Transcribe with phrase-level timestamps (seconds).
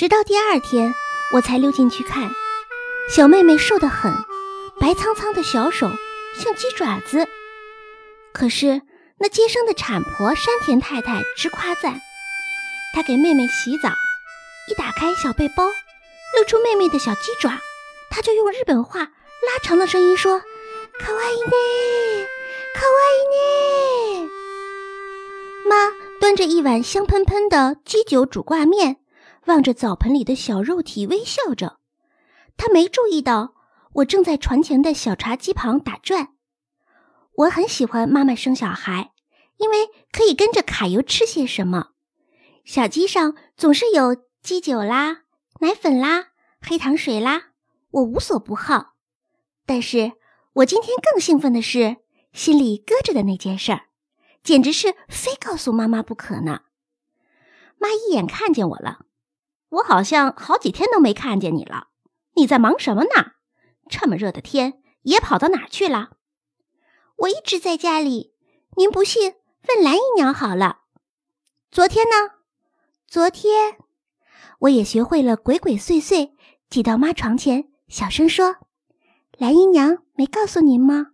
[0.00, 0.94] 直到第二天，
[1.30, 2.30] 我才溜进去看。
[3.14, 4.10] 小妹妹瘦得很，
[4.80, 5.90] 白苍苍的小手
[6.34, 7.28] 像鸡爪子。
[8.32, 8.80] 可是
[9.18, 12.00] 那接生的产婆山田太太直夸赞，
[12.94, 13.90] 她给妹妹洗澡，
[14.70, 17.58] 一打开小背包，露出妹妹的小鸡爪，
[18.08, 20.40] 她就用日本话拉长了声音说
[20.98, 22.26] ：“卡哇伊呢，
[22.74, 24.30] 卡哇伊呢。”
[25.68, 28.99] 妈端着一碗香喷喷的鸡酒煮挂面。
[29.50, 31.80] 望着澡盆里的小肉体，微笑着。
[32.56, 33.54] 他没注意到
[33.94, 36.34] 我正在船前的小茶几旁打转。
[37.34, 39.12] 我很喜欢妈妈生小孩，
[39.56, 41.88] 因为可以跟着卡油吃些什么。
[42.64, 45.22] 小鸡上总是有鸡酒啦、
[45.60, 46.28] 奶粉啦、
[46.60, 47.48] 黑糖水啦，
[47.90, 48.94] 我无所不好。
[49.66, 50.12] 但是
[50.52, 51.96] 我今天更兴奋的是，
[52.32, 53.86] 心里搁着的那件事儿，
[54.44, 56.60] 简直是非告诉妈妈不可呢。
[57.78, 59.06] 妈一眼看见我了。
[59.70, 61.88] 我好像好几天都没看见你了，
[62.34, 63.32] 你在忙什么呢？
[63.88, 66.10] 这么热的天，也跑到哪儿去了？
[67.18, 68.34] 我一直在家里。
[68.76, 69.34] 您不信，
[69.68, 70.80] 问蓝姨娘好了。
[71.70, 72.34] 昨天呢？
[73.06, 73.78] 昨天，
[74.60, 76.32] 我也学会了鬼鬼祟祟，
[76.68, 78.56] 挤到妈床前，小声说
[79.38, 81.08] ：“蓝姨娘没告诉您吗？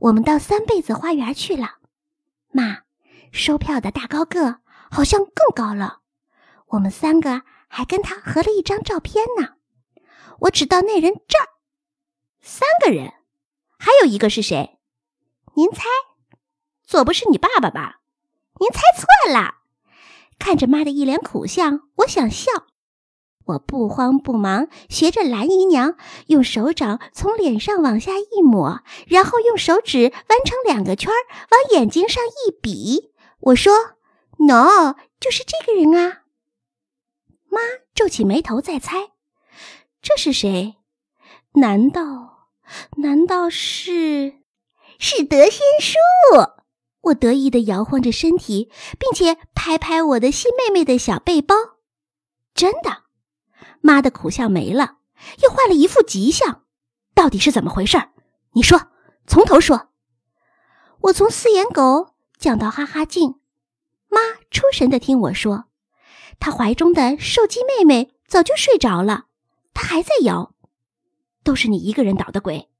[0.00, 1.76] 我们到三辈子花园去了。
[2.50, 2.78] 妈，
[3.30, 4.58] 收票的大高个
[4.90, 6.00] 好像更高了。
[6.68, 9.54] 我们三个。”还跟他合了一张照片呢。
[10.40, 11.48] 我指到那人这儿，
[12.40, 13.12] 三个人，
[13.78, 14.78] 还有一个是谁？
[15.54, 15.84] 您猜？
[16.84, 18.00] 左不是你爸爸吧？
[18.60, 19.54] 您猜错了。
[20.38, 22.50] 看着妈的一脸苦相，我想笑。
[23.46, 31.12] 我不慌不忙，学着蓝姨娘，用手掌从脸上往下一抹，然后用手指弯成两个圈，
[31.50, 33.12] 往眼睛上一比。
[33.38, 33.72] 我说
[34.38, 36.22] ：“No，就是这个人啊。”
[37.48, 37.60] 妈
[37.94, 39.12] 皱起眉头，在猜，
[40.02, 40.76] 这是谁？
[41.54, 42.50] 难道，
[42.98, 44.40] 难道是，
[44.98, 45.96] 是德仙叔？
[47.02, 51.54] 我得意的摇晃着身体，并且拍拍我的新妹妹的小背包。
[52.54, 53.04] 真的，
[53.80, 54.98] 妈的苦笑没了，
[55.42, 56.64] 又换了一副吉相。
[57.14, 58.10] 到底是怎么回事？
[58.52, 58.88] 你说，
[59.26, 59.90] 从头说。
[61.02, 63.40] 我从四眼狗讲到哈哈镜，
[64.08, 64.20] 妈
[64.50, 65.66] 出神的听我说。
[66.38, 69.26] 他怀中的瘦鸡妹妹早就睡着了，
[69.74, 70.54] 他还在摇。
[71.42, 72.70] 都是你一个人捣的鬼。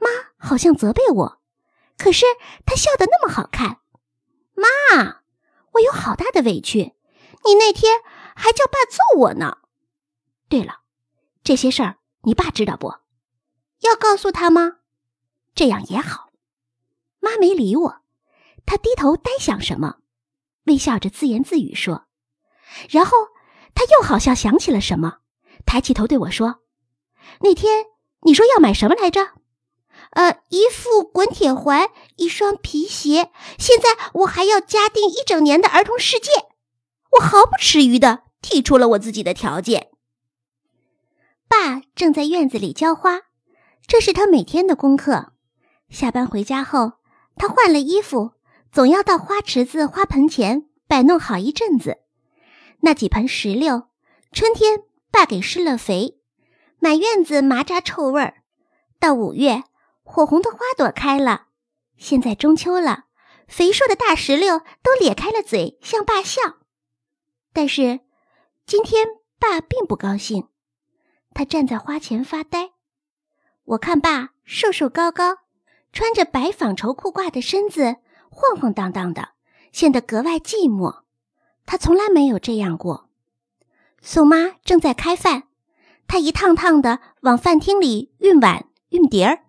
[0.00, 1.40] 妈好像责备我，
[1.98, 2.24] 可是
[2.64, 3.80] 她笑得那么好看。
[4.54, 5.22] 妈，
[5.72, 6.94] 我有好大的委屈。
[7.44, 8.00] 你那天
[8.34, 9.58] 还叫爸揍我呢。
[10.48, 10.80] 对了，
[11.44, 12.94] 这些事儿你爸知道不？
[13.80, 14.78] 要告诉他吗？
[15.54, 16.30] 这样也好。
[17.20, 18.02] 妈没理我，
[18.64, 19.98] 她低头呆想什么，
[20.64, 22.05] 微笑着自言自语说。
[22.90, 23.12] 然后
[23.74, 25.18] 他又好像想起了什么，
[25.64, 26.60] 抬起头对我说
[27.42, 27.86] ：“那天
[28.22, 29.32] 你说要买什么来着？
[30.10, 33.30] 呃，一副滚铁环，一双皮鞋。
[33.58, 36.30] 现在我还要加订一整年的儿童世界。”
[37.18, 39.88] 我毫不迟疑的提出了我自己的条件。
[41.48, 43.22] 爸正在院子里浇花，
[43.86, 45.32] 这是他每天的功课。
[45.88, 46.94] 下班回家后，
[47.36, 48.32] 他换了衣服，
[48.72, 51.98] 总要到花池子、花盆前摆弄好一阵子。
[52.80, 53.88] 那几盆石榴，
[54.32, 56.18] 春天爸给施了肥，
[56.78, 58.42] 满院子麻扎臭味儿。
[58.98, 59.64] 到五月，
[60.02, 61.46] 火红的花朵开了。
[61.96, 63.06] 现在中秋了，
[63.48, 66.40] 肥硕的大石榴都咧开了嘴向爸笑。
[67.52, 68.00] 但是
[68.66, 69.06] 今天
[69.38, 70.48] 爸并不高兴，
[71.32, 72.72] 他站在花前发呆。
[73.64, 75.38] 我看爸瘦瘦高高，
[75.92, 77.96] 穿着白纺绸裤褂的身子
[78.30, 79.30] 晃晃荡荡的，
[79.72, 81.05] 显得格外寂寞。
[81.66, 83.10] 他从来没有这样过。
[84.00, 85.44] 宋妈正在开饭，
[86.06, 89.40] 她一趟趟的往饭厅里运碗、运碟儿。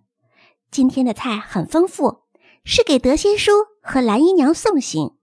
[0.72, 2.24] 今天的菜很丰富，
[2.64, 3.52] 是给德仙叔
[3.82, 5.16] 和蓝姨娘送行。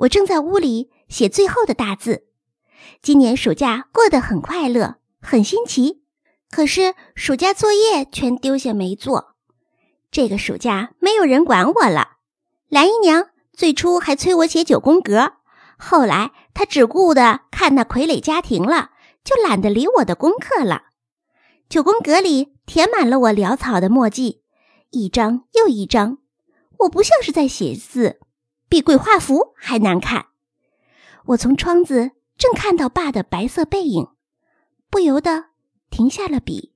[0.00, 2.26] 我正在屋里写最后的大字。
[3.02, 6.02] 今年暑假过得很快乐，很新奇。
[6.50, 9.36] 可是暑假作业全丢下没做。
[10.10, 12.16] 这个暑假没有人管我了。
[12.68, 15.34] 蓝姨娘最初还催我写九宫格。
[15.82, 18.90] 后来他只顾得看那傀儡家庭了，
[19.24, 20.90] 就懒得理我的功课了。
[21.70, 24.42] 九宫格里填满了我潦草的墨迹，
[24.90, 26.18] 一张又一张。
[26.80, 28.20] 我不像是在写字，
[28.68, 30.26] 比鬼画符还难看。
[31.26, 34.08] 我从窗子正看到爸的白色背影，
[34.90, 35.46] 不由得
[35.88, 36.74] 停下了笔。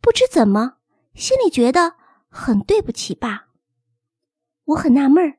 [0.00, 0.74] 不知怎么，
[1.14, 1.94] 心里觉得
[2.28, 3.46] 很对不起爸。
[4.66, 5.38] 我很纳闷儿，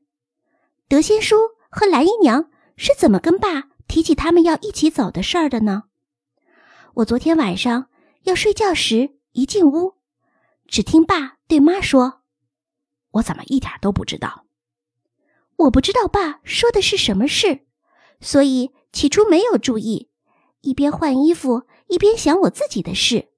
[0.89, 1.37] 德仙叔
[1.69, 2.49] 和蓝姨娘。
[2.75, 5.83] 是怎么跟爸提起他们要一起走的事儿的呢？
[6.95, 7.89] 我昨天晚上
[8.23, 9.95] 要睡觉时一进屋，
[10.67, 12.21] 只听爸对妈说
[13.11, 14.45] ：“我怎么一点都不知道？”
[15.57, 17.67] 我不知道爸说的是什么事，
[18.19, 20.09] 所以起初没有注意，
[20.61, 23.29] 一边换衣服一边想我自己的事。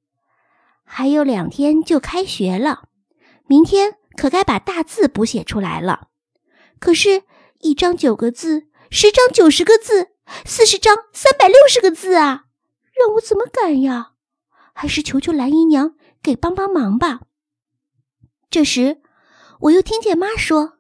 [0.86, 2.88] 还有两天就开学了，
[3.48, 6.08] 明天可该把大字补写出来了。
[6.80, 7.24] 可是，
[7.60, 10.12] 一张九个字，十张九十个字，
[10.46, 12.46] 四十张三百六十个字啊，
[12.96, 14.14] 让我怎么赶呀？
[14.76, 17.22] 还是求求蓝姨娘给帮帮忙吧。
[18.52, 19.02] 这时，
[19.62, 20.78] 我又听见妈说：“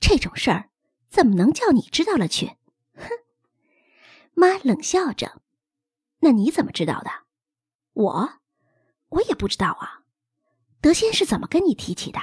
[0.00, 0.70] 这种事儿
[1.08, 2.56] 怎么能叫你知道了去？”
[2.98, 3.08] 哼，
[4.34, 5.40] 妈冷笑着
[6.22, 7.10] ：“那你怎么知道的？
[7.92, 8.40] 我。”
[9.10, 10.02] 我也不知道啊，
[10.80, 12.18] 德先是怎么跟你提起的？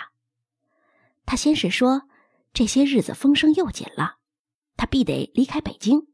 [1.25, 2.09] 他先是说
[2.51, 4.17] 这些日子风声又紧了，
[4.81, 6.07] 他必得离开北京，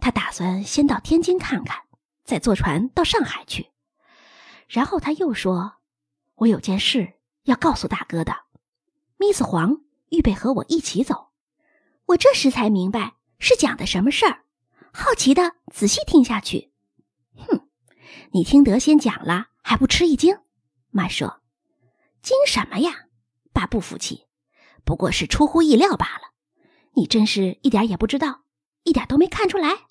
[0.00, 1.82] 他打算先到天津看看，
[2.24, 3.72] 再坐船到上海去。
[4.68, 5.74] 然后他又说，
[6.36, 8.34] 我有件事要告诉大哥的
[9.18, 11.32] ，Miss 黄预备和我一起走。
[12.06, 14.44] 我这时才明白是讲的什么事儿，
[14.94, 16.72] 好奇的仔细听下去。
[17.36, 17.68] 哼，
[18.32, 19.48] 你听德先讲了。
[19.62, 20.38] 还不吃一惊？
[20.88, 21.42] 妈说
[22.22, 23.08] ：“惊什么呀？”
[23.52, 24.26] 爸不服气，
[24.86, 26.29] 不过是出乎意料罢了。
[26.96, 28.42] 你真是一点也不知道，
[28.84, 29.86] 一点都没看出来。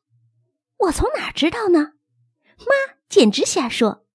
[0.77, 1.93] 我从哪知道呢？
[2.57, 4.05] 妈简直瞎说。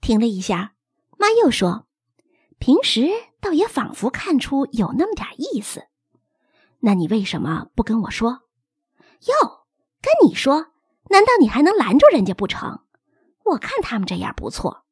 [0.00, 0.74] 停了一下，
[1.18, 1.86] 妈又说
[2.58, 3.08] ：“平时
[3.40, 5.88] 倒也仿佛看出有那么点意思。
[6.80, 8.42] 那你为什么不跟我说？
[9.26, 9.66] 哟，
[10.00, 10.68] 跟你说，
[11.10, 12.84] 难道你还能拦住人家不成？
[13.44, 14.84] 我看他们这样不错。”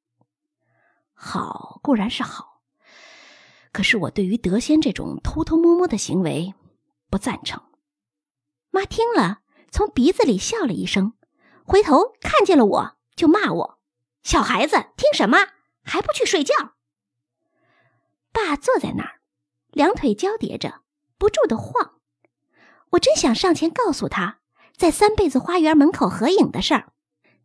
[1.15, 2.61] 好固然是好，
[3.73, 6.53] 可是我对于德仙这种偷偷摸摸的行为
[7.11, 7.63] 不赞成。
[8.71, 11.15] 妈听了，从鼻子里笑了一声，
[11.65, 13.79] 回头看见了我就骂我
[14.23, 15.39] ：“小孩子听什么？
[15.83, 16.55] 还不去睡觉？”
[18.33, 19.21] 爸坐在那儿，
[19.71, 20.83] 两腿交叠着，
[21.17, 22.01] 不住的晃。
[22.91, 24.41] 我真想上前告诉他，
[24.77, 26.93] 在三辈子花园门口合影的事儿，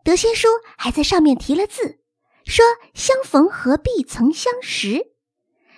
[0.04, 0.48] 德仙叔
[0.78, 2.00] 还在上面提了字。
[2.44, 5.14] 说相逢何必曾相识，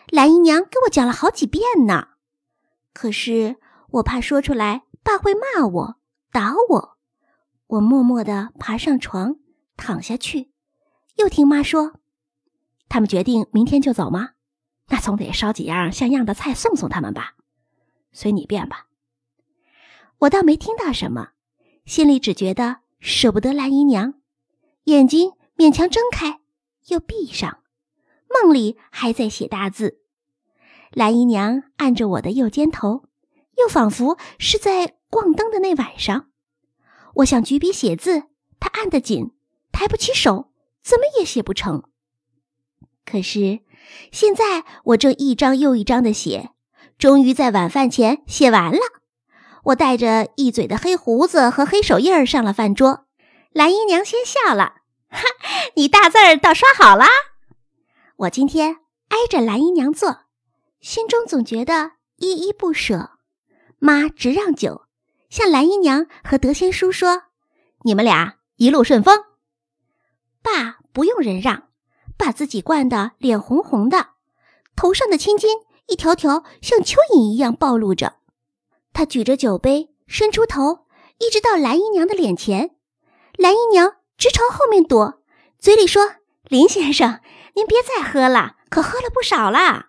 [0.08, 2.08] 蓝姨娘给我讲了好几遍呢。
[2.94, 3.58] 可是
[3.94, 5.96] 我怕说出来，爸会骂我、
[6.32, 6.98] 打我。
[7.68, 9.36] 我默默地爬上床，
[9.78, 10.52] 躺下去，
[11.18, 11.94] 又听妈说
[12.90, 14.32] ：“他们决定明天就走吗？
[14.88, 17.36] 那总得烧几样像样的菜送送他们吧。
[18.12, 18.88] 随你便吧。”
[20.20, 21.30] 我倒没听到什么，
[21.86, 24.16] 心里只觉得舍不得蓝姨娘，
[24.86, 26.40] 眼睛勉强睁开。
[26.88, 27.60] 又闭上，
[28.28, 30.00] 梦里还在写大字。
[30.92, 33.06] 蓝姨娘按着我的右肩头，
[33.58, 36.30] 又仿佛是在逛灯的那晚上。
[37.16, 38.24] 我想举笔写字，
[38.60, 39.32] 他按得紧，
[39.72, 40.52] 抬不起手，
[40.84, 41.84] 怎么也写不成。
[43.06, 43.60] 可是
[44.12, 46.52] 现在我正一张又一张的写，
[46.98, 48.80] 终于在晚饭前写完了。
[49.66, 53.06] 我带着一嘴的黑胡子和黑手印儿上了饭桌。
[53.52, 54.82] 蓝姨娘先笑了。
[55.10, 55.22] 哈，
[55.76, 57.08] 你大字儿倒刷好啦！
[58.16, 58.78] 我今天
[59.10, 60.22] 挨着蓝姨娘坐，
[60.82, 63.13] 心中总觉得依依不舍。
[63.84, 64.84] 妈直让酒，
[65.30, 67.24] 向蓝姨娘和德仙叔说
[67.84, 69.26] ：“你们俩一路顺风。”
[70.42, 71.68] 爸不用人让，
[72.18, 74.12] 把自己灌得脸红红的，
[74.74, 78.20] 头上的青筋一条条像蚯蚓一样暴露着。
[78.94, 80.86] 他举着酒杯，伸出头，
[81.18, 82.78] 一直到蓝姨娘的脸前。
[83.38, 83.98] 蓝姨娘。
[84.16, 85.22] 直朝后面躲，
[85.60, 87.20] 嘴里说：“林先生，
[87.56, 89.88] 您别再喝了，可喝了不少了。”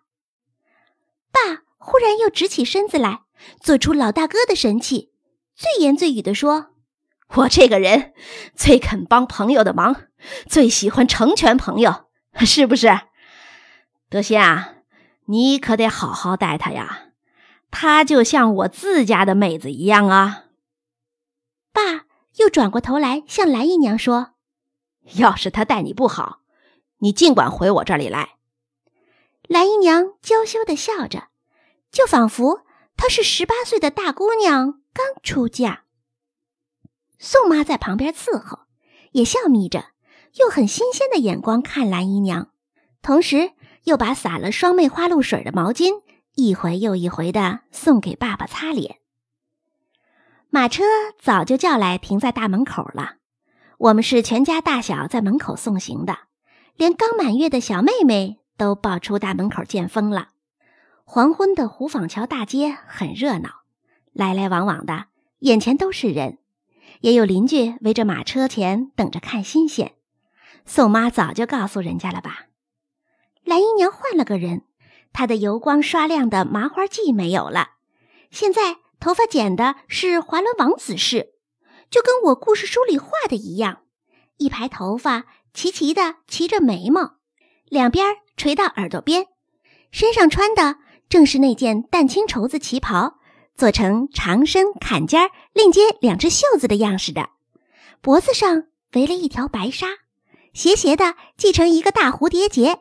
[1.31, 3.24] 爸忽然又直起身子来，
[3.61, 5.13] 做出老大哥的神气，
[5.55, 6.69] 最言最语地说
[7.37, 8.13] ：“我这个人
[8.55, 10.07] 最肯帮朋友的忙，
[10.47, 12.07] 最喜欢成全朋友，
[12.41, 13.01] 是不是？
[14.09, 14.75] 德馨啊，
[15.27, 17.09] 你可得好好待她呀，
[17.71, 20.45] 她就像我自家的妹子一样啊。”
[21.73, 22.05] 爸。
[22.39, 24.31] 又转过头来向蓝姨娘说
[25.15, 26.41] ：“要是他待你不好，
[26.99, 28.31] 你尽管回我这里来。”
[29.47, 31.29] 蓝姨娘娇羞的笑着，
[31.93, 32.64] 就仿佛
[32.97, 35.85] 她是十八岁的大姑娘刚出嫁。
[37.19, 38.61] 宋妈在旁边伺候，
[39.13, 39.87] 也笑眯着，
[40.35, 42.51] 用很新鲜的眼光看蓝姨娘，
[43.03, 43.53] 同时
[43.85, 46.03] 又把洒了双妹花露水的毛巾
[46.35, 48.99] 一回又一回的送给爸爸擦脸。
[50.51, 50.85] 马车
[51.21, 53.17] 早就叫来，停在大门口了。
[53.79, 56.19] 我们是全家大小在门口送行的，
[56.77, 60.29] 连刚满月的小妹妹都抱出大门口见风了。
[61.07, 63.63] 黄昏的湖坊桥大街很热闹，
[64.13, 65.07] 来来往往的，
[65.41, 66.39] 眼前都是人。
[67.01, 69.95] 也有邻居围着马车前等着看新鲜。
[70.65, 72.47] 宋妈早就告诉人家了吧？
[73.45, 74.63] 蓝姨娘换了个人，
[75.13, 77.73] 她的油光刷亮的麻花髻没有了，
[78.31, 81.35] 现在头发剪的是华伦王子式，
[81.91, 83.83] 就跟我故事书里画的一样，
[84.39, 87.19] 一排头发齐齐的齐着眉毛，
[87.67, 89.27] 两边垂到耳朵边，
[89.93, 93.19] 身上穿的正是那件淡青绸子旗袍，
[93.57, 97.31] 做成长身坎肩另接两只袖子的样式的，
[98.01, 99.87] 脖子上围了一条白纱，
[100.53, 102.81] 斜斜的系成一个大蝴蝶结。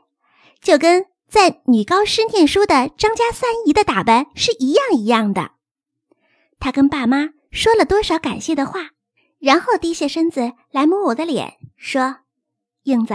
[0.62, 5.52] 就跟在女高师念书的张家三姨的打扮是一样一样的。
[6.60, 8.92] 他跟爸妈说了多少感谢的话，
[9.40, 12.20] 然后低下身子来摸我的脸，说
[12.84, 13.14] ：“英子，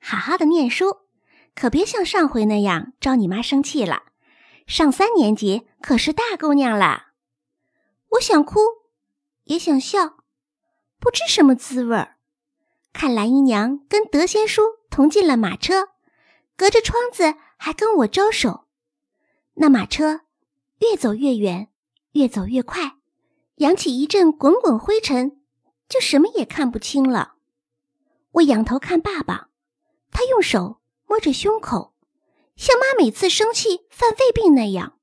[0.00, 0.96] 好好的念书，
[1.54, 4.02] 可别像上回那样招你妈生气了。
[4.68, 7.08] 上三年级可是大姑娘了。”
[8.12, 8.60] 我想哭，
[9.44, 10.18] 也想笑，
[11.00, 12.18] 不知什么滋味儿。
[12.92, 15.88] 看蓝姨娘跟德仙叔同进了马车。
[16.56, 18.66] 隔着窗子还跟我招手，
[19.54, 20.22] 那马车
[20.80, 21.68] 越走越远，
[22.14, 22.96] 越走越快，
[23.58, 25.40] 扬起一阵滚滚灰尘，
[25.88, 27.34] 就什么也看不清了。
[28.32, 29.50] 我仰头看爸爸，
[30.10, 31.94] 他用手摸着胸口，
[32.58, 34.94] 像妈每次生气犯胃病那样。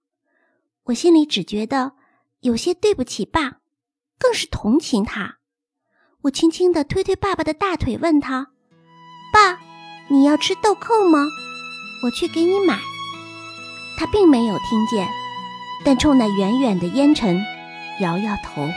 [0.87, 1.93] 我心里只觉得
[2.41, 3.59] 有些对不起爸，
[4.19, 5.37] 更是同情他。
[6.23, 8.51] 我轻轻地推推爸爸的大腿，问他
[9.31, 9.61] ：“爸，
[10.09, 11.25] 你要吃豆蔻吗？”
[12.03, 12.77] 我去给你买。
[13.97, 15.07] 他并没有听见，
[15.85, 17.41] 但冲那远远的烟尘，
[18.01, 18.67] 摇摇头。